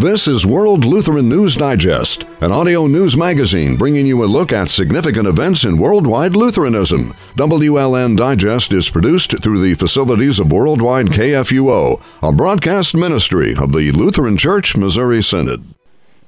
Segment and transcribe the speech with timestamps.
[0.00, 4.70] This is World Lutheran News Digest, an audio news magazine bringing you a look at
[4.70, 7.14] significant events in worldwide Lutheranism.
[7.34, 13.90] WLN Digest is produced through the facilities of Worldwide KFUO, a broadcast ministry of the
[13.90, 15.64] Lutheran Church Missouri Synod.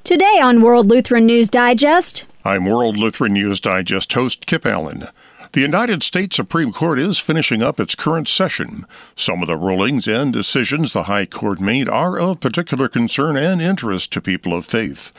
[0.03, 5.07] Today on World Lutheran News Digest, I'm World Lutheran News Digest host Kip Allen.
[5.53, 8.87] The United States Supreme Court is finishing up its current session.
[9.17, 13.61] Some of the rulings and decisions the High Court made are of particular concern and
[13.61, 15.11] interest to people of faith.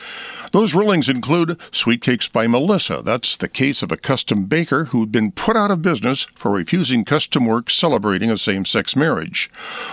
[0.52, 3.02] Those rulings include Sweet Cakes by Melissa.
[3.04, 7.04] That's the case of a custom baker who'd been put out of business for refusing
[7.04, 9.50] custom work celebrating a same sex marriage.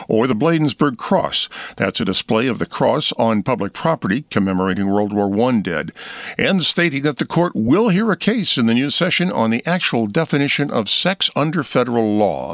[0.07, 1.49] Or the Bladensburg Cross.
[1.75, 5.91] That's a display of the cross on public property commemorating World War I dead.
[6.37, 9.65] And stating that the court will hear a case in the new session on the
[9.65, 12.53] actual definition definition of sex under federal law.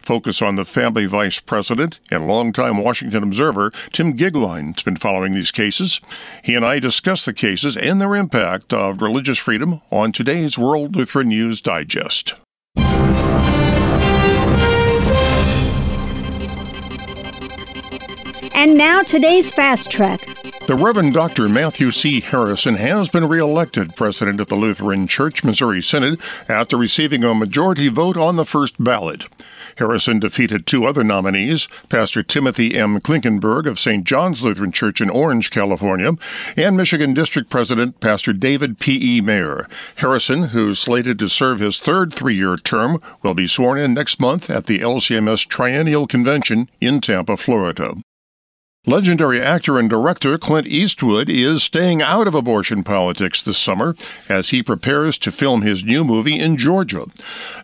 [0.00, 5.34] Focus on the family vice president and longtime Washington observer Tim Goeglein, has been following
[5.34, 6.00] these cases.
[6.42, 10.96] He and I discuss the cases and their impact of religious freedom on today's World
[10.96, 12.36] Lutheran News Digest.
[18.54, 20.39] And now today's Fast Track.
[20.70, 21.48] The Reverend Dr.
[21.48, 22.20] Matthew C.
[22.20, 27.88] Harrison has been reelected president of the Lutheran Church Missouri Synod after receiving a majority
[27.88, 29.24] vote on the first ballot.
[29.78, 33.00] Harrison defeated two other nominees, Pastor Timothy M.
[33.00, 34.04] Klinkenberg of St.
[34.04, 36.12] John's Lutheran Church in Orange, California,
[36.56, 39.16] and Michigan District President Pastor David P.
[39.16, 39.20] E.
[39.20, 39.68] Maier.
[39.96, 44.20] Harrison, who's slated to serve his third three year term, will be sworn in next
[44.20, 47.96] month at the LCMS Triennial Convention in Tampa, Florida.
[48.86, 53.94] Legendary actor and director Clint Eastwood is staying out of abortion politics this summer
[54.26, 57.04] as he prepares to film his new movie in Georgia.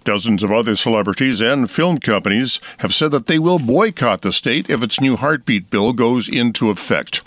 [0.04, 4.68] Dozens of other celebrities and film companies have said that they will boycott the state
[4.68, 7.22] if its new heartbeat bill goes into effect.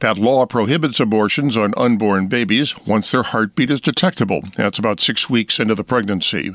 [0.00, 4.42] That law prohibits abortions on unborn babies once their heartbeat is detectable.
[4.58, 6.54] That's about six weeks into the pregnancy.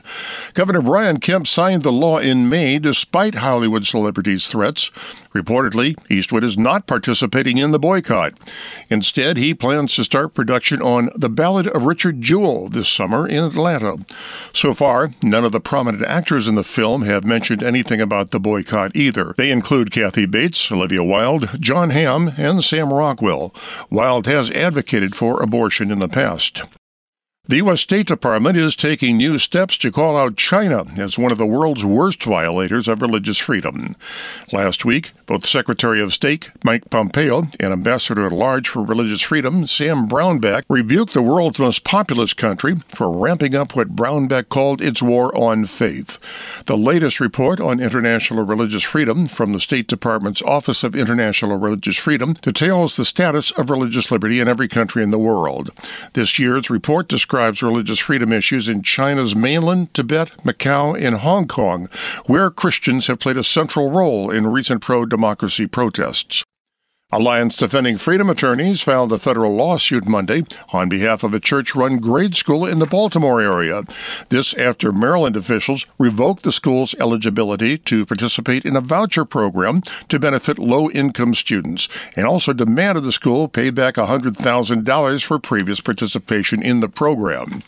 [0.53, 4.91] Governor Brian Kemp signed the law in May despite Hollywood celebrities' threats.
[5.34, 8.34] Reportedly, Eastwood is not participating in the boycott.
[8.90, 13.44] Instead, he plans to start production on The Ballad of Richard Jewell this summer in
[13.44, 13.97] Atlanta.
[14.53, 18.40] So far, none of the prominent actors in the film have mentioned anything about the
[18.40, 19.34] boycott either.
[19.38, 23.53] They include Kathy Bates, Olivia Wilde, Jon Hamm, and Sam Rockwell.
[23.90, 26.63] Wilde has advocated for abortion in the past.
[27.47, 27.81] The U.S.
[27.81, 31.85] State Department is taking new steps to call out China as one of the world's
[31.85, 33.95] worst violators of religious freedom.
[34.51, 39.67] Last week, both Secretary of State Mike Pompeo and Ambassador at Large for Religious Freedom
[39.67, 45.03] Sam Brownback rebuked the world's most populous country for ramping up what Brownback called its
[45.03, 46.17] war on faith.
[46.66, 51.97] The latest report on international religious freedom from the State Department's Office of International Religious
[51.97, 55.69] Freedom details the status of religious liberty in every country in the world.
[56.13, 61.50] This year's report describes describes religious freedom issues in China's mainland, Tibet, Macau, and Hong
[61.50, 61.90] Kong,
[62.28, 66.46] where Christians have played a central role in recent pro democracy protests.
[67.16, 70.44] Alliance Defending Freedom attorneys filed a federal lawsuit Monday
[70.74, 73.84] on behalf of a church run grade school in the Baltimore area.
[74.28, 80.20] This after Maryland officials revoked the school's eligibility to participate in a voucher program to
[80.20, 81.88] benefit low income students
[82.18, 87.64] and also demanded the school pay back $100,000 for previous participation in the program.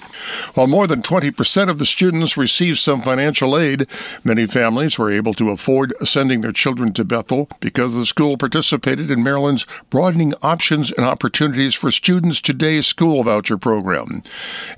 [0.55, 3.87] While more than 20% of the students received some financial aid,
[4.25, 9.09] many families were able to afford sending their children to Bethel because the school participated
[9.09, 14.23] in Maryland's Broadening Options and Opportunities for Students Today school voucher program.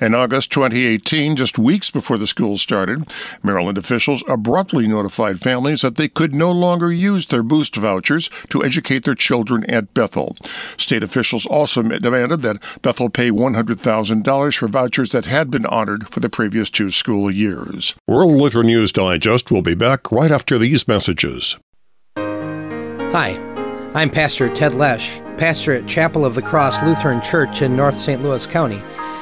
[0.02, 3.10] In August 2018, just weeks before the school started,
[3.42, 8.62] Maryland officials abruptly notified families that they could no longer use their boost vouchers to
[8.62, 10.36] educate their children at Bethel.
[10.76, 16.20] State officials also demanded that Bethel pay $100,000 for vouchers that had been honored for
[16.20, 17.96] the previous two school years.
[18.10, 21.56] World Lutheran News Digest will be back right after these messages.
[22.18, 23.49] Hi.
[23.96, 28.22] I'm Pastor Ted Lesh, pastor at Chapel of the Cross Lutheran Church in North St.
[28.22, 28.80] Louis County,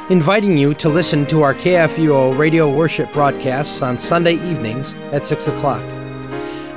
[0.09, 5.47] inviting you to listen to our KFUO radio worship broadcasts on Sunday evenings at 6
[5.47, 5.81] o'clock.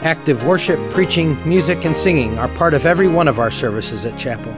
[0.02, 4.16] Active worship, preaching, music, and singing are part of every one of our services at
[4.16, 4.54] Chapel.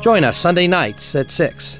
[0.00, 1.78] Join us Sunday nights at 6.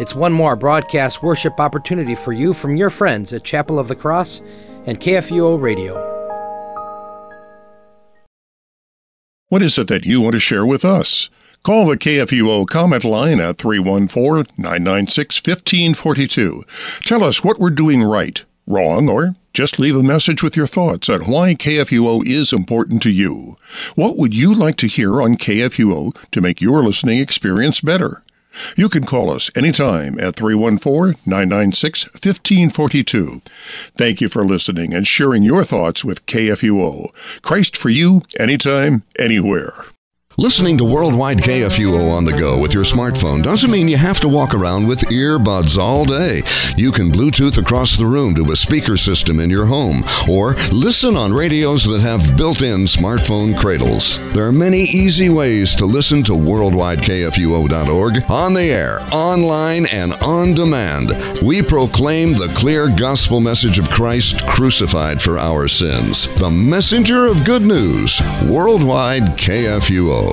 [0.00, 3.94] It's one more broadcast worship opportunity for you from your friends at Chapel of the
[3.94, 4.40] Cross
[4.84, 6.25] and KFUO Radio.
[9.56, 11.30] What is it that you want to share with us?
[11.62, 16.62] Call the KFUO comment line at 314 996 1542.
[17.06, 21.08] Tell us what we're doing right wrong, or just leave a message with your thoughts
[21.08, 23.56] on why KFUO is important to you.
[23.94, 28.22] What would you like to hear on KFUO to make your listening experience better?
[28.76, 33.42] You can call us anytime at 314 996 1542.
[33.96, 37.10] Thank you for listening and sharing your thoughts with KFUO.
[37.42, 39.74] Christ for you, anytime, anywhere.
[40.38, 44.28] Listening to Worldwide KFUO on the go with your smartphone doesn't mean you have to
[44.28, 46.42] walk around with earbuds all day.
[46.76, 51.16] You can Bluetooth across the room to a speaker system in your home or listen
[51.16, 54.18] on radios that have built in smartphone cradles.
[54.34, 60.52] There are many easy ways to listen to worldwidekfuo.org on the air, online, and on
[60.52, 61.12] demand.
[61.40, 67.46] We proclaim the clear gospel message of Christ crucified for our sins, the messenger of
[67.46, 70.25] good news, Worldwide KFUO.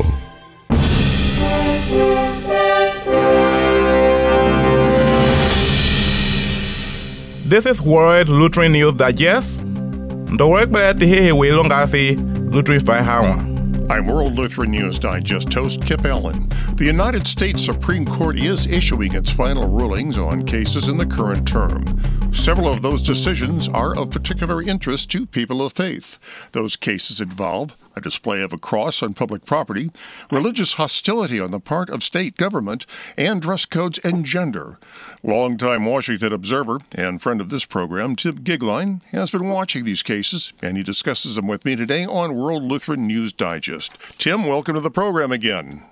[7.54, 9.60] This is World Lutheran News Digest.
[9.60, 10.46] The
[11.06, 13.54] Hehe Wilongafi Lutheran Hawa.
[13.92, 16.50] I'm World Lutheran News Digest host Kip Allen.
[16.78, 21.48] The United States Supreme Court is issuing its final rulings on cases in the current
[21.48, 21.86] term.
[22.34, 26.18] Several of those decisions are of particular interest to people of faith.
[26.54, 29.92] Those cases involve a display of a cross on public property,
[30.32, 32.86] religious hostility on the part of state government,
[33.18, 34.80] and dress codes and gender.
[35.24, 40.54] Longtime Washington observer and friend of this program, Tim Goeglein, has been watching these cases,
[40.62, 43.94] and he discusses them with me today on World Lutheran News Digest.
[44.18, 45.84] Tim, welcome to the program again.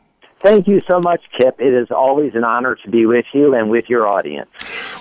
[0.44, 1.60] Thank you so much, Kip.
[1.60, 4.50] It is always an honor to be with you and with your audience.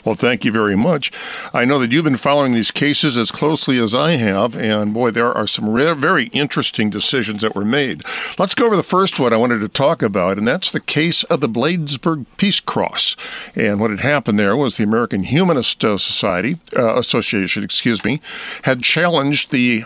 [0.04, 1.12] Well, thank you very much.
[1.54, 5.10] I know that you've been following these cases as closely as I have, and boy,
[5.10, 8.02] there are some very interesting decisions that were made.
[8.38, 11.24] Let's go over the first one I wanted to talk about, and that's the case
[11.24, 13.16] of the Bladensburg Peace Cross.
[13.54, 18.20] And what had happened there was the American Humanist uh, Society uh, Association, excuse me,
[18.62, 19.84] had challenged the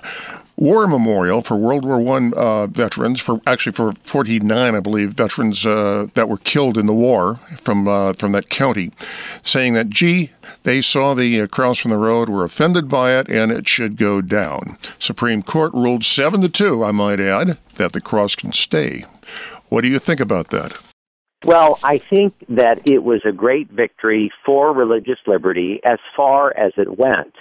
[0.57, 5.67] war memorial for World War One uh, veterans, for actually for 49, I believe, veterans
[5.67, 8.93] uh, that were killed in the war from uh, from that county,
[9.43, 10.31] saying that gee,
[10.63, 13.97] they saw the uh, cross from the road, were offended by it, and it should
[13.97, 14.79] go down.
[14.99, 19.05] Supreme Court ruled seven to two, I might add, that the cross can stay.
[19.69, 20.77] What do you think about that?
[21.45, 26.73] Well, I think that it was a great victory for religious liberty as far as
[26.79, 27.35] it went.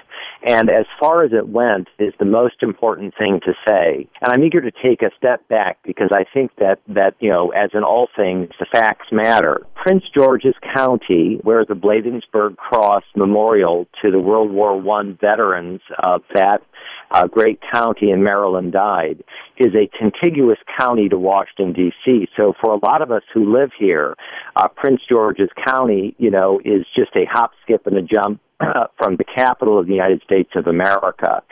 [0.45, 4.07] And as far as it went is the most important thing to say.
[4.21, 7.49] And I'm eager to take a step back because I think that, that, you know,
[7.51, 9.61] as in all things, the facts matter.
[9.75, 16.21] Prince George's County, where the Bladensburg Cross Memorial to the World War I veterans of
[16.33, 16.61] that
[17.11, 19.23] uh, great county in Maryland died,
[19.57, 22.27] is a contiguous county to Washington, D.C.
[22.35, 24.15] So for a lot of us who live here,
[24.55, 28.41] uh, Prince George's County, you know, is just a hop, skip, and a jump
[28.97, 31.43] from the capital of the United States of America.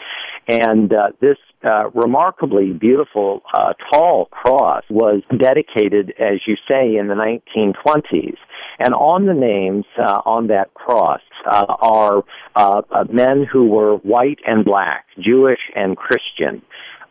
[0.47, 7.07] And uh, this uh, remarkably beautiful uh, tall cross was dedicated, as you say, in
[7.07, 8.37] the 1920s.
[8.79, 12.23] And on the names uh, on that cross uh, are
[12.55, 12.81] uh,
[13.11, 16.61] men who were white and black, Jewish and Christian.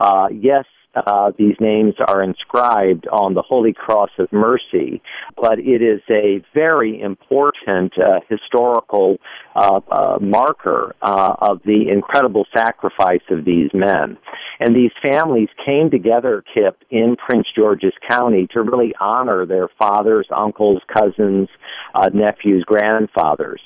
[0.00, 0.64] Uh, yes,
[0.94, 5.00] uh, these names are inscribed on the Holy Cross of Mercy,
[5.40, 9.18] but it is a very important uh, historical
[9.54, 14.16] uh, uh marker uh, of the incredible sacrifice of these men.
[14.58, 20.26] And these families came together, Kip, in Prince George's County to really honor their fathers,
[20.34, 21.48] uncles, cousins,
[21.94, 23.60] uh, nephews, grandfathers.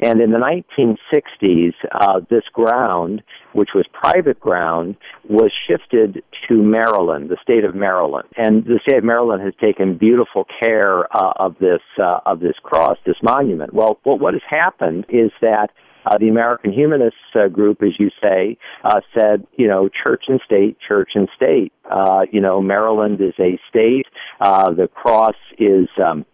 [0.00, 4.96] And in the 1960s, uh, this ground, which was private ground,
[5.28, 8.28] was shifted to Maryland, the state of Maryland.
[8.36, 12.56] And the state of Maryland has taken beautiful care uh, of this uh, of this
[12.62, 13.74] cross, this monument.
[13.74, 15.70] Well, what, what has happened is that
[16.06, 20.40] uh, the American Humanist uh, Group, as you say, uh, said, you know, church and
[20.44, 21.72] state, church and state.
[21.90, 24.06] Uh, you know, Maryland is a state.
[24.40, 26.24] Uh, the cross is um,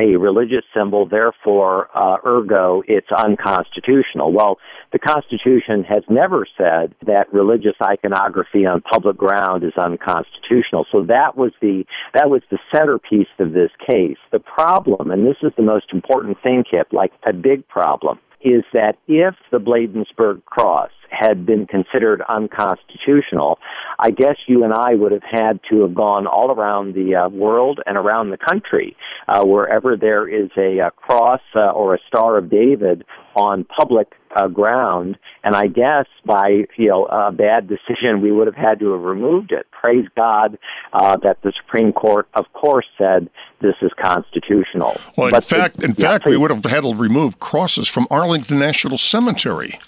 [0.00, 4.32] a religious symbol, therefore, uh, ergo, it's unconstitutional.
[4.32, 4.58] Well,
[4.92, 10.86] the Constitution has never said that religious iconography on public ground is unconstitutional.
[10.90, 11.84] So that was the
[12.14, 14.18] that was the centerpiece of this case.
[14.32, 18.62] The problem, and this is the most important thing, Kip, like a big problem, is
[18.72, 23.58] that if the Bladensburg Cross had been considered unconstitutional,
[23.98, 27.28] I guess you and I would have had to have gone all around the uh,
[27.28, 28.96] world and around the country,
[29.28, 34.12] uh, wherever there is a, a cross uh, or a Star of David on public
[34.34, 35.16] uh, ground.
[35.42, 39.02] And I guess by you know a bad decision, we would have had to have
[39.02, 39.66] removed it.
[39.70, 40.58] Praise God
[40.92, 43.28] uh, that the Supreme Court, of course, said
[43.60, 44.96] this is constitutional.
[45.16, 46.32] Well, in but fact, in yeah, fact, please.
[46.32, 49.78] we would have had to remove crosses from Arlington National Cemetery.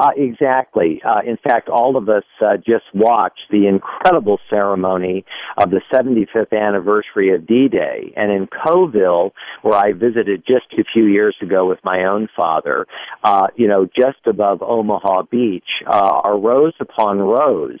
[0.00, 1.00] Uh, exactly.
[1.04, 5.24] Uh, in fact, all of us uh, just watched the incredible ceremony
[5.58, 11.04] of the 75th anniversary of D-Day, and in Colleville, where I visited just a few
[11.04, 12.86] years ago with my own father,
[13.22, 17.78] uh, you know, just above Omaha Beach, uh, are rows upon rows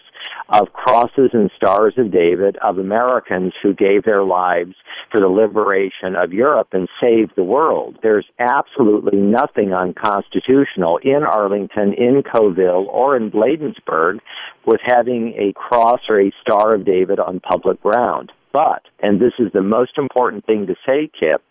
[0.48, 4.74] of crosses and stars of David of Americans who gave their lives
[5.10, 7.98] for the liberation of Europe and saved the world.
[8.02, 14.18] There's absolutely nothing unconstitutional in Arlington, in Colleville, or in Bladensburg
[14.66, 18.32] with having a cross or a star of David on public ground.
[18.52, 21.42] But, and this is the most important thing to say, Kip,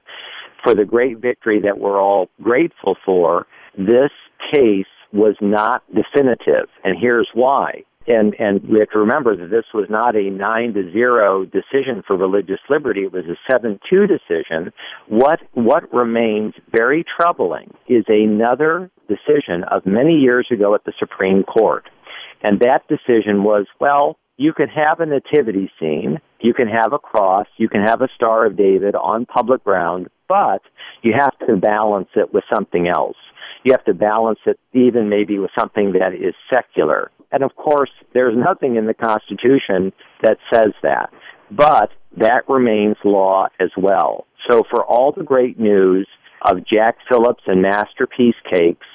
[0.63, 4.11] for the great victory that we're all grateful for, this
[4.53, 6.69] case was not definitive.
[6.83, 10.73] And here's why and and we have to remember that this was not a nine
[10.73, 13.01] to zero decision for religious liberty.
[13.01, 14.73] It was a seven two decision.
[15.07, 21.43] What what remains very troubling is another decision of many years ago at the Supreme
[21.43, 21.89] Court,
[22.41, 24.17] and that decision was well.
[24.37, 28.07] You can have a nativity scene, you can have a cross, you can have a
[28.15, 30.61] Star of David on public ground, but
[31.03, 33.17] you have to balance it with something else.
[33.63, 37.11] You have to balance it even maybe with something that is secular.
[37.31, 41.09] And of course, there's nothing in the Constitution that says that.
[41.49, 44.25] But that remains law as well.
[44.49, 46.07] So for all the great news
[46.43, 48.87] of Jack Phillips and Masterpiece Cakes,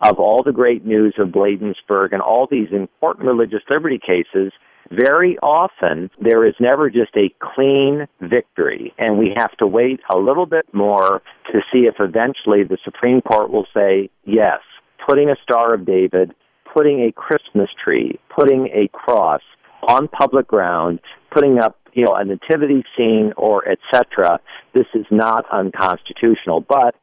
[0.00, 4.52] of all the great news of Bladensburg and all these important religious liberty cases,
[4.90, 10.18] very often there is never just a clean victory, and we have to wait a
[10.18, 11.22] little bit more
[11.52, 14.58] to see if eventually the Supreme Court will say, yes,
[15.06, 16.34] putting a Star of David
[16.72, 19.42] putting a Christmas tree, putting a cross
[19.86, 21.00] on public ground,
[21.30, 24.40] putting up you know a nativity scene or etc.
[24.74, 26.94] This is not unconstitutional, but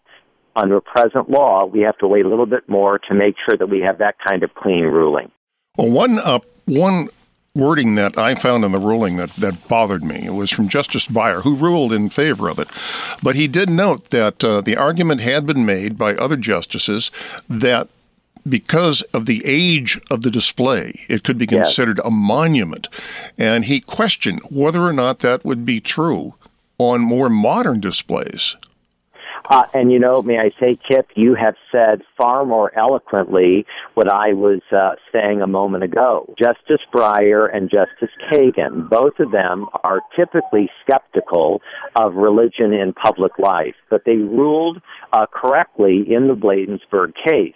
[0.55, 3.67] under present law, we have to wait a little bit more to make sure that
[3.67, 5.31] we have that kind of clean ruling.
[5.77, 7.09] Well, one uh, one
[7.55, 10.25] wording that I found in the ruling that, that bothered me.
[10.25, 12.69] It was from Justice Breyer, who ruled in favor of it.
[13.23, 17.11] But he did note that uh, the argument had been made by other justices
[17.49, 17.89] that
[18.47, 22.07] because of the age of the display, it could be considered yes.
[22.07, 22.87] a monument.
[23.37, 26.35] And he questioned whether or not that would be true
[26.77, 28.55] on more modern displays.
[29.49, 33.65] Uh, and you know, may I say, Kip, you have said far more eloquently
[33.95, 36.33] what I was uh, saying a moment ago.
[36.37, 41.61] Justice Breyer and Justice Kagan, both of them are typically skeptical
[41.95, 44.81] of religion in public life, but they ruled
[45.13, 47.55] uh, correctly in the Bladensburg case.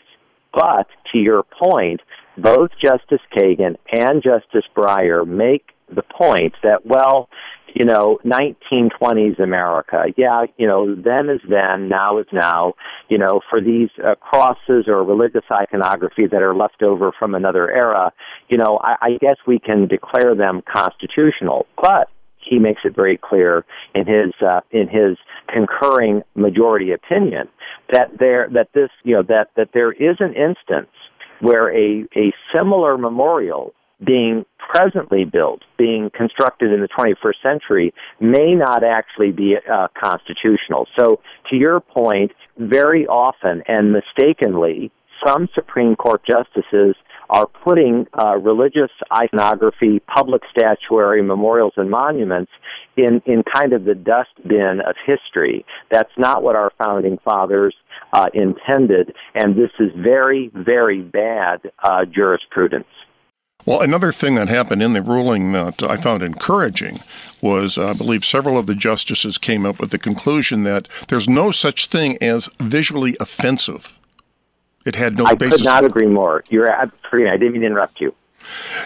[0.53, 2.01] But to your point,
[2.37, 7.29] both Justice Kagan and Justice Breyer make the point that, well,
[7.73, 10.05] you know, 1920s America.
[10.15, 12.73] Yeah, you know, then is then, now is now.
[13.09, 17.69] You know, for these uh, crosses or religious iconography that are left over from another
[17.71, 18.13] era,
[18.47, 21.65] you know, I, I guess we can declare them constitutional.
[21.75, 22.09] But
[22.53, 25.17] he makes it very clear in his uh, in his
[25.51, 27.47] concurring majority opinion
[27.91, 30.91] that there that this you know that that there is an instance
[31.41, 33.73] where a a similar memorial
[34.05, 40.87] being presently built, being constructed in the 21st century, may not actually be uh, constitutional.
[40.99, 44.91] So, to your point, very often and mistakenly,
[45.25, 46.95] some Supreme Court justices
[47.33, 52.51] are putting uh, religious iconography, public statuary, memorials, and monuments
[52.95, 55.65] in, in kind of the dustbin of history.
[55.91, 57.75] That's not what our founding fathers
[58.13, 62.85] uh, intended, and this is very, very bad uh, jurisprudence.
[63.65, 66.99] Well, another thing that happened in the ruling that I found encouraging
[67.41, 71.49] was I believe several of the justices came up with the conclusion that there's no
[71.49, 73.97] such thing as visually offensive
[74.85, 75.61] it had no I basis.
[75.61, 76.43] could not agree more.
[76.49, 76.69] You're
[77.13, 78.13] I didn't mean to interrupt you.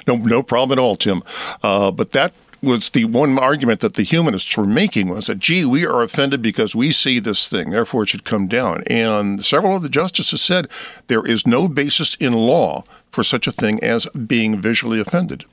[0.07, 1.23] No, no problem at all, Tim.
[1.63, 5.63] Uh, but that was the one argument that the humanists were making was that, gee,
[5.63, 8.83] we are offended because we see this thing, therefore it should come down.
[8.87, 10.67] And several of the justices said
[11.07, 15.45] there is no basis in law for such a thing as being visually offended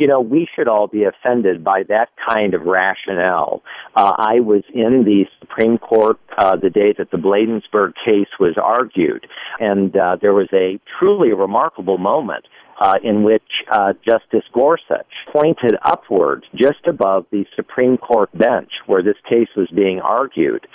[0.00, 3.62] you know, we should all be offended by that kind of rationale.
[3.94, 8.56] Uh, I was in the Supreme Court uh, the day that the Bladensburg case was
[8.60, 9.26] argued,
[9.60, 12.46] and uh, there was a truly remarkable moment.
[12.82, 19.02] Uh, in which uh, Justice Gorsuch pointed upward just above the Supreme Court bench where
[19.02, 20.66] this case was being argued.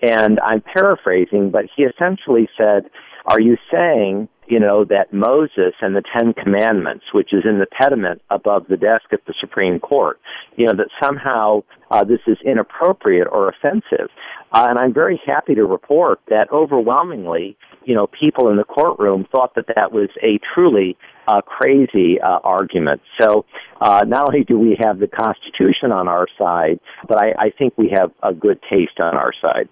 [0.00, 2.88] And I'm paraphrasing, but he essentially said,
[3.26, 7.66] Are you saying you know, that Moses and the Ten Commandments, which is in the
[7.66, 10.18] pediment above the desk at the Supreme Court,
[10.56, 14.08] you know, that somehow uh, this is inappropriate or offensive.
[14.52, 19.26] Uh, and I'm very happy to report that overwhelmingly, you know, people in the courtroom
[19.30, 23.02] thought that that was a truly uh, crazy uh, argument.
[23.20, 23.44] So
[23.80, 27.74] uh, not only do we have the Constitution on our side, but I, I think
[27.76, 29.68] we have a good taste on our side.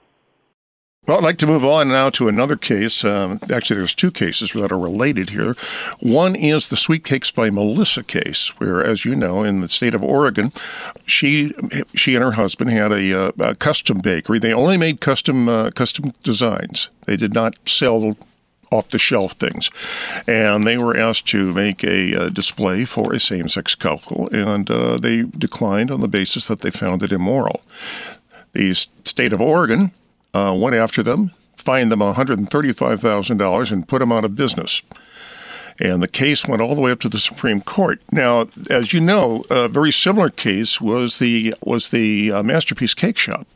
[1.06, 3.04] Well, I'd like to move on now to another case.
[3.04, 5.54] Um, actually, there's two cases that are related here.
[6.00, 9.94] One is the Sweet Cakes by Melissa case, where, as you know, in the state
[9.94, 10.50] of Oregon,
[11.06, 11.54] she
[11.94, 14.40] she and her husband had a, uh, a custom bakery.
[14.40, 16.90] They only made custom uh, custom designs.
[17.04, 18.16] They did not sell
[18.72, 19.70] off the shelf things.
[20.26, 24.68] And they were asked to make a uh, display for a same sex couple, and
[24.68, 27.62] uh, they declined on the basis that they found it immoral.
[28.54, 29.92] The state of Oregon
[30.36, 34.82] uh, went after them, fined them $135,000, and put them out of business.
[35.80, 38.00] And the case went all the way up to the Supreme Court.
[38.10, 43.18] Now, as you know, a very similar case was the was the uh, Masterpiece Cake
[43.18, 43.46] Shop,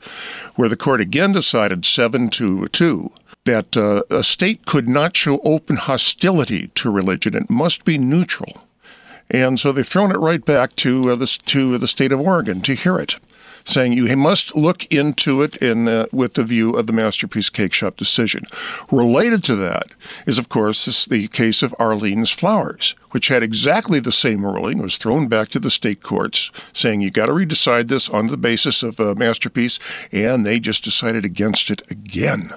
[0.57, 3.11] where the court again decided seven to two
[3.47, 8.65] that uh, a state could not show open hostility to religion; it must be neutral.
[9.31, 12.61] And so they've thrown it right back to uh, the to the state of Oregon
[12.63, 13.17] to hear it
[13.71, 17.97] saying you must look into it in with the view of the Masterpiece Cake Shop
[17.97, 18.43] decision.
[18.91, 19.87] Related to that
[20.27, 24.97] is, of course, the case of Arlene's Flowers, which had exactly the same ruling, was
[24.97, 28.83] thrown back to the state courts, saying you got to redecide this on the basis
[28.83, 29.79] of a masterpiece,
[30.11, 32.53] and they just decided against it again.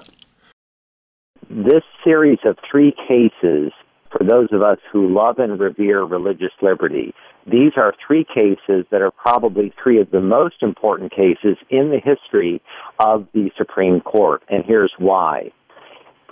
[1.48, 3.72] This series of three cases
[4.16, 7.12] for those of us who love and revere religious liberty
[7.46, 12.00] these are three cases that are probably three of the most important cases in the
[12.02, 12.62] history
[12.98, 15.50] of the Supreme Court, and here's why.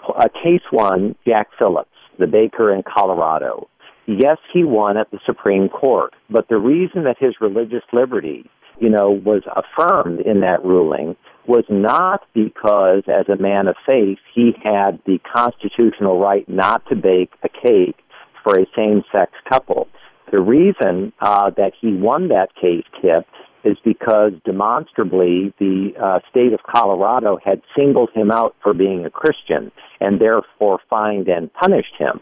[0.08, 3.68] Uh, case one, Jack Phillips, the baker in Colorado.
[4.06, 8.88] Yes, he won at the Supreme Court, but the reason that his religious liberty, you
[8.88, 11.14] know, was affirmed in that ruling
[11.46, 16.96] was not because, as a man of faith, he had the constitutional right not to
[16.96, 17.96] bake a cake
[18.42, 19.88] for a same sex couple.
[20.30, 23.26] The reason uh, that he won that case, Kip,
[23.64, 29.10] is because demonstrably the uh, state of Colorado had singled him out for being a
[29.10, 32.20] Christian and therefore fined and punished him.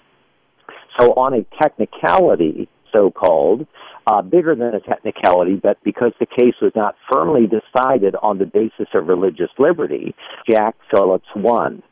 [0.98, 3.66] So, on a technicality, so called,
[4.06, 8.46] uh, bigger than a technicality, but because the case was not firmly decided on the
[8.46, 10.14] basis of religious liberty,
[10.48, 11.82] Jack Phillips won.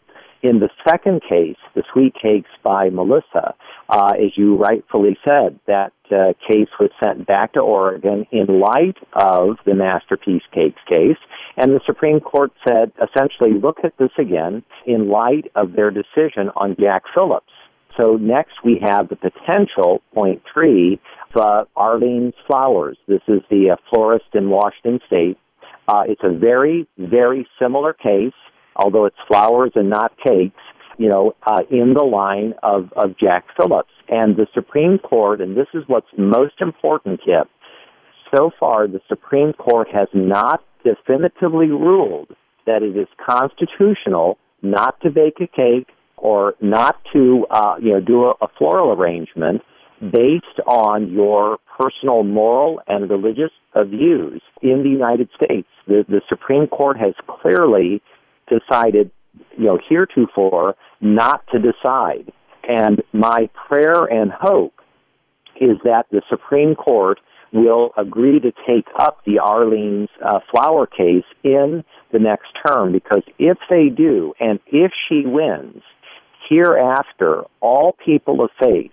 [0.41, 3.55] In the second case, the sweet cakes by Melissa,
[3.89, 8.97] uh, as you rightfully said, that uh, case was sent back to Oregon in light
[9.15, 11.17] of the Masterpiece Cakes case,
[11.57, 16.51] and the Supreme Court said essentially, look at this again in light of their decision
[16.55, 17.53] on Jack Phillips.
[17.99, 21.01] So next we have the potential, point three,
[21.35, 22.97] uh, Arlene's Flowers.
[23.07, 25.39] This is the uh, florist in Washington State.
[25.87, 28.33] Uh, it's a very, very similar case
[28.79, 30.61] although it's flowers and not cakes,
[30.97, 33.91] you know, uh, in the line of, of Jack Phillips.
[34.09, 37.49] And the Supreme Court, and this is what's most important, Kip,
[38.35, 42.29] so far the Supreme Court has not definitively ruled
[42.67, 45.89] that it is constitutional not to bake a cake
[46.21, 49.63] or not to, uh, you know, do a, a floral arrangement
[50.01, 53.51] based on your personal moral and religious
[53.87, 55.69] views in the United States.
[55.87, 58.03] The, the Supreme Court has clearly
[58.49, 59.11] decided,
[59.57, 62.33] you know, heretofore not to decide.
[62.69, 64.75] And my prayer and hope
[65.61, 67.19] is that the Supreme Court
[67.53, 73.23] will agree to take up the Arlene's uh, flower case in the next term because
[73.39, 75.83] if they do, and if she wins,
[76.49, 78.93] hereafter, all people of faith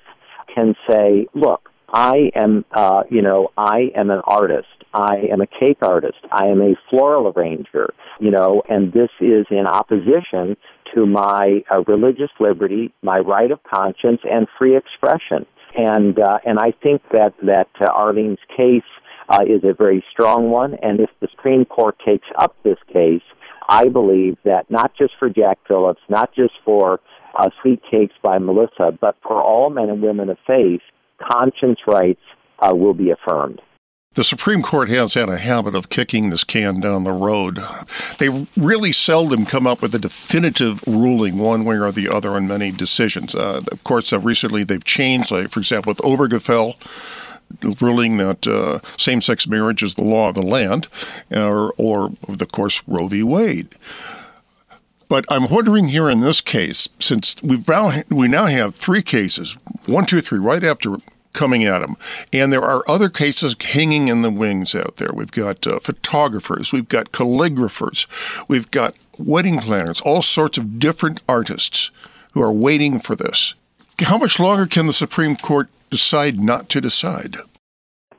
[0.54, 4.68] can say, look, I am, uh, you know, I am an artist.
[4.94, 6.18] I am a cake artist.
[6.32, 10.58] I am a floral arranger, you know, and this is in opposition
[10.94, 15.46] to my uh, religious liberty, my right of conscience, and free expression.
[15.78, 18.84] And uh, and I think that that uh, Arlene's case
[19.28, 20.76] uh, is a very strong one.
[20.76, 23.24] And if the Supreme Court takes up this case,
[23.68, 27.02] I believe that not just for Jack Phillips, not just for
[27.36, 30.82] uh, Sweet Cakes by Melissa, but for all men and women of faith,
[31.22, 32.22] conscience rights
[32.60, 33.62] uh, will be affirmed.
[34.16, 37.60] The Supreme Court has had a habit of kicking this can down the road.
[38.18, 42.48] They really seldom come up with a definitive ruling one way or the other on
[42.48, 43.36] many decisions.
[43.36, 46.76] Uh, of course, uh, recently they've changed, like, for example, with Obergefell
[47.82, 50.88] ruling that uh, same sex marriage is the law of the land,
[51.30, 53.22] or, or, of course, Roe v.
[53.22, 53.68] Wade.
[55.08, 59.58] But I'm wondering here in this case, since we've now, we now have three cases,
[59.86, 60.98] one, two, three, right after
[61.34, 61.98] coming at them.
[62.34, 65.12] And there are other cases hanging in the wings out there.
[65.14, 68.08] We've got uh, photographers, we've got calligraphers,
[68.48, 71.92] we've got wedding planners, all sorts of different artists
[72.32, 73.54] who are waiting for this.
[74.00, 77.38] How much longer can the Supreme Court decide not to decide?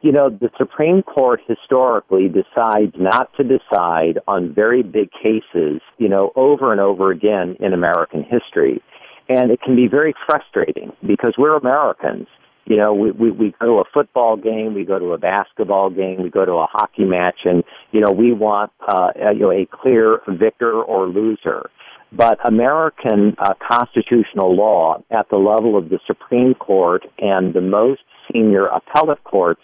[0.07, 6.09] You know, the Supreme Court historically decides not to decide on very big cases, you
[6.09, 8.81] know, over and over again in American history.
[9.29, 12.29] And it can be very frustrating because we're Americans.
[12.66, 15.90] You know, we, we, we go to a football game, we go to a basketball
[15.90, 19.51] game, we go to a hockey match, and, you know, we want, uh, you know,
[19.51, 21.69] a clear victor or loser.
[22.12, 28.03] But American uh, constitutional law at the level of the Supreme Court and the most
[28.33, 29.62] senior appellate courts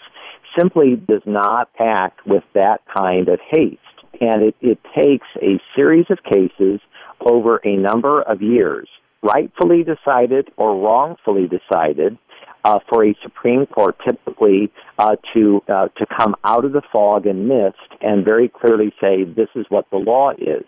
[0.59, 3.79] simply does not act with that kind of haste.
[4.21, 6.81] And it, it takes a series of cases
[7.21, 8.89] over a number of years,
[9.23, 12.19] rightfully decided or wrongfully decided,
[12.65, 17.27] uh, for a Supreme Court typically uh, to uh, to come out of the fog
[17.27, 20.65] and mist and very clearly say this is what the law is.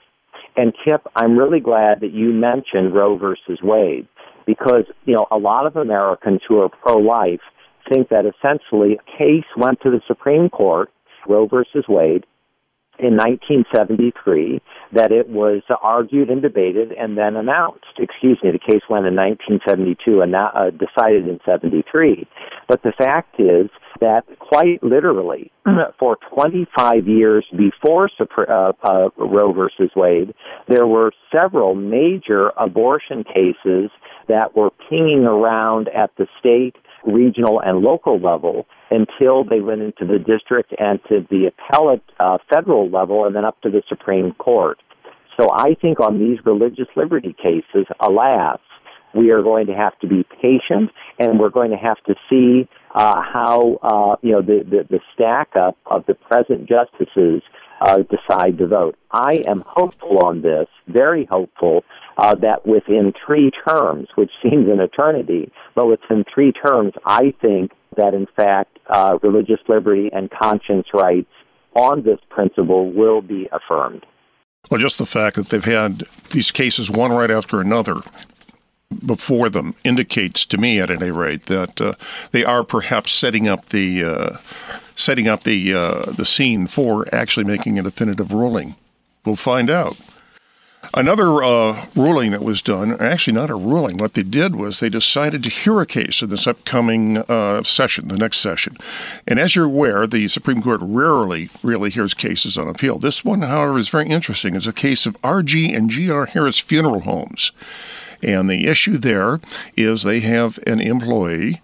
[0.56, 4.08] And Kip, I'm really glad that you mentioned Roe versus Wade
[4.46, 7.40] because you know a lot of Americans who are pro-life
[7.88, 10.90] think that essentially a case went to the Supreme Court,
[11.28, 12.24] Roe versus Wade,
[12.98, 14.60] in 1973
[14.92, 17.84] that it was argued and debated and then announced.
[17.98, 22.26] Excuse me, the case went in 1972 and now, uh, decided in 73.
[22.68, 23.68] But the fact is
[24.00, 25.50] that quite literally,
[25.98, 30.34] for 25 years before uh, uh, Roe versus Wade,
[30.68, 33.90] there were several major abortion cases
[34.28, 40.04] that were pinging around at the state regional and local level until they went into
[40.06, 44.32] the district and to the appellate uh, federal level and then up to the Supreme
[44.32, 44.78] Court.
[45.38, 48.60] So I think on these religious liberty cases, alas,
[49.14, 52.68] we are going to have to be patient and we're going to have to see
[52.94, 57.42] uh, how uh, you know the, the, the stack up of the present justices
[57.80, 58.96] uh, decide to vote.
[59.10, 61.84] I am hopeful on this, very hopeful,
[62.16, 67.72] uh, that within three terms, which seems an eternity, but within three terms, I think
[67.96, 71.30] that in fact uh, religious liberty and conscience rights
[71.74, 74.04] on this principle will be affirmed.
[74.70, 78.00] Well, just the fact that they've had these cases one right after another
[79.04, 81.94] before them indicates to me, at any rate, that uh,
[82.30, 84.36] they are perhaps setting up the uh,
[84.94, 88.76] setting up the uh, the scene for actually making a definitive ruling.
[89.24, 89.96] We'll find out.
[90.92, 94.88] Another uh, ruling that was done, actually not a ruling, what they did was they
[94.88, 98.76] decided to hear a case in this upcoming uh, session, the next session.
[99.26, 102.98] And as you're aware, the Supreme Court rarely really hears cases on appeal.
[102.98, 104.54] This one, however, is very interesting.
[104.54, 105.72] It's a case of R.G.
[105.72, 106.26] and G.R.
[106.26, 107.50] Harris Funeral Homes.
[108.24, 109.40] And the issue there
[109.76, 111.60] is they have an employee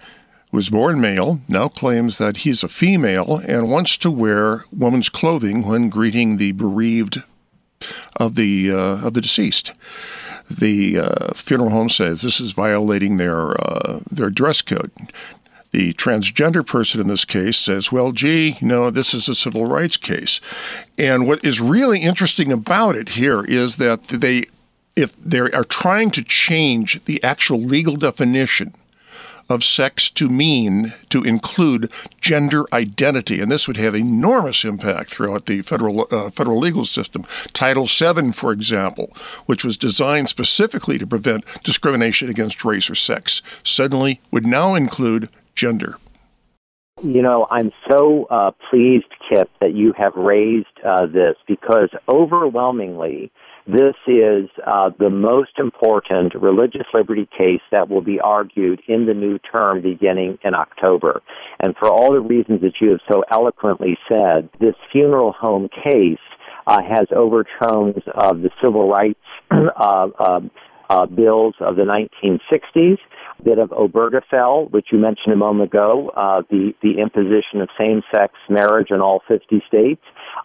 [0.50, 5.08] who was born male, now claims that he's a female and wants to wear woman's
[5.08, 7.22] clothing when greeting the bereaved
[8.16, 9.72] of the uh, of the deceased.
[10.50, 14.90] The uh, funeral home says this is violating their uh, their dress code.
[15.70, 19.96] The transgender person in this case says, well, gee, no, this is a civil rights
[19.96, 20.40] case.
[20.98, 24.46] And what is really interesting about it here is that they
[24.96, 28.74] if they are trying to change the actual legal definition
[29.50, 35.46] of sex to mean to include gender identity, and this would have enormous impact throughout
[35.46, 37.24] the federal uh, federal legal system.
[37.52, 39.12] Title VII, for example,
[39.46, 45.28] which was designed specifically to prevent discrimination against race or sex, suddenly would now include
[45.56, 45.96] gender.
[47.02, 53.32] You know, I'm so uh, pleased, Kip, that you have raised uh, this because overwhelmingly
[53.66, 59.14] this is uh, the most important religious liberty case that will be argued in the
[59.14, 61.22] new term beginning in October.
[61.60, 66.18] And for all the reasons that you have so eloquently said, this funeral home case
[66.66, 69.18] uh, has overtones of the civil rights
[69.50, 70.50] uh, um,
[70.88, 72.98] uh, bills of the 1960s,
[73.40, 78.34] bit of Obergefell, which you mentioned a moment ago, uh, the, the imposition of same-sex
[78.48, 80.02] marriage in all 50 states,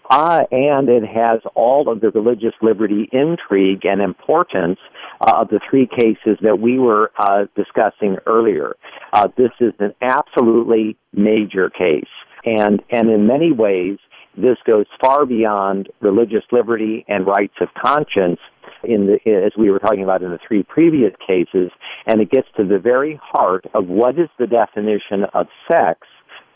[0.09, 4.79] uh, and it has all of the religious liberty intrigue and importance
[5.21, 8.75] uh, of the three cases that we were uh, discussing earlier.
[9.13, 12.03] Uh, this is an absolutely major case,
[12.43, 13.97] and and in many ways,
[14.37, 18.39] this goes far beyond religious liberty and rights of conscience.
[18.83, 21.71] In the, as we were talking about in the three previous cases,
[22.05, 26.01] and it gets to the very heart of what is the definition of sex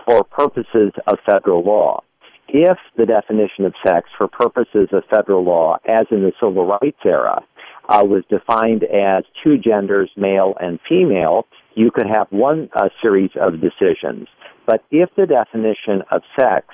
[0.06, 2.04] for purposes of federal law
[2.52, 7.00] if the definition of sex for purposes of federal law, as in the civil rights
[7.06, 7.44] era,
[7.88, 13.32] uh, was defined as two genders, male and female, you could have one uh, series
[13.40, 14.28] of decisions.
[14.66, 16.68] But if the definition of sex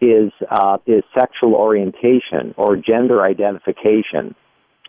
[0.00, 4.34] is uh, is sexual orientation or gender identification,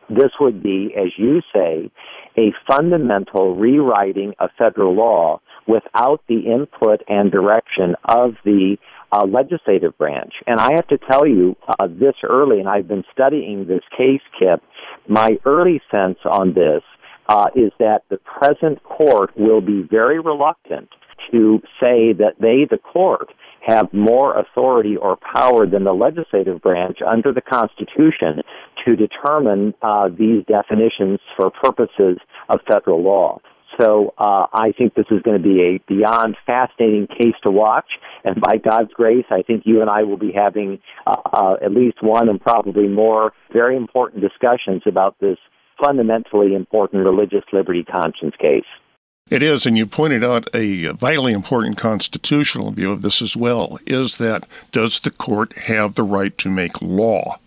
[0.09, 1.91] this would be, as you say,
[2.37, 8.77] a fundamental rewriting of federal law without the input and direction of the
[9.11, 10.33] uh, legislative branch.
[10.45, 14.21] And I have to tell you uh, this early, and I've been studying this case,
[14.39, 14.61] Kip.
[15.07, 16.83] My early sense on this
[17.27, 20.89] uh, is that the present court will be very reluctant
[21.31, 23.29] to say that they, the court,
[23.67, 28.41] have more authority or power than the legislative branch under the Constitution
[28.85, 32.17] to determine uh, these definitions for purposes
[32.49, 33.39] of federal law.
[33.79, 37.89] So uh, I think this is going to be a beyond fascinating case to watch.
[38.23, 41.71] And by God's grace, I think you and I will be having uh, uh, at
[41.71, 45.37] least one and probably more very important discussions about this
[45.83, 48.65] fundamentally important religious liberty conscience case.
[49.29, 53.77] It is, and you pointed out a vitally important constitutional view of this as well,
[53.85, 57.37] is that does the court have the right to make law,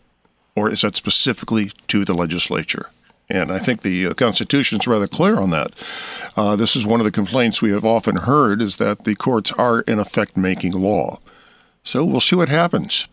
[0.55, 2.91] or is that specifically to the legislature?
[3.31, 5.73] And I think the uh, Constitution is rather clear on that.
[6.37, 9.53] Uh, this is one of the complaints we have often heard is that the courts
[9.53, 11.21] are, in effect, making law.
[11.85, 13.09] So we'll see what happens.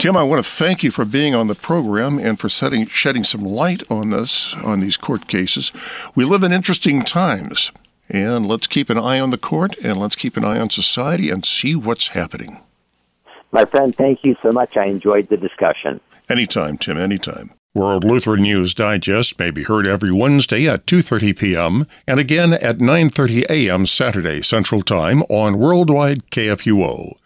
[0.00, 3.22] Tim, I want to thank you for being on the program and for setting, shedding
[3.22, 5.72] some light on this, on these court cases.
[6.14, 7.70] We live in interesting times,
[8.08, 11.28] and let's keep an eye on the court and let's keep an eye on society
[11.28, 12.60] and see what's happening.
[13.52, 14.74] My friend, thank you so much.
[14.78, 16.00] I enjoyed the discussion.
[16.30, 17.52] Anytime, Tim, anytime.
[17.74, 21.86] World Lutheran News Digest may be heard every Wednesday at 2:30 p.m.
[22.08, 23.84] and again at 9:30 a.m.
[23.84, 27.19] Saturday Central Time on Worldwide KFUO.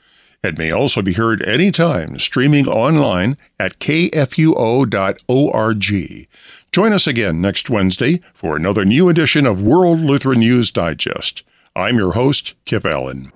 [0.45, 4.29] It may also be heard anytime streaming online at kfuo.org.
[6.71, 11.45] Join us again next Wednesday for another new edition of World Lutheran News Digest.
[11.75, 13.33] I'm your host, Kip Allen.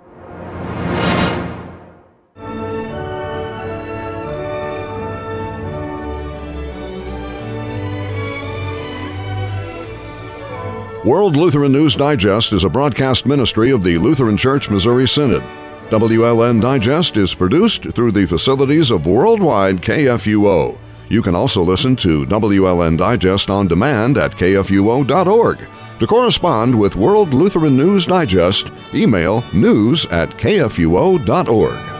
[11.06, 15.42] World Lutheran News Digest is a broadcast ministry of the Lutheran Church Missouri Synod.
[15.90, 20.76] WLN Digest is produced through the facilities of Worldwide KFUO.
[21.08, 25.66] You can also listen to WLN Digest on demand at kfuo.org.
[25.98, 31.97] To correspond with World Lutheran News Digest, email news at kfuo.org.